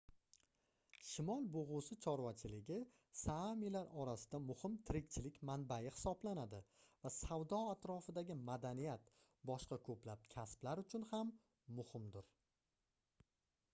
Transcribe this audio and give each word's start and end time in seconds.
shimol 1.07 1.43
bugʻusi 1.55 1.95
chorvachiligi 2.05 2.77
saamilar 3.23 3.91
orasida 4.05 4.39
muhim 4.45 4.77
tirikchilik 4.89 5.37
manbai 5.49 5.77
hisoblanadi 5.87 6.61
va 7.03 7.11
savdo 7.17 7.59
atrofidagi 7.75 8.37
madaniyat 8.49 9.13
boshqa 9.51 9.79
koʻplab 9.91 10.25
kasblar 10.33 10.81
uchun 10.85 11.05
ham 11.13 11.35
muhimdir 11.81 12.33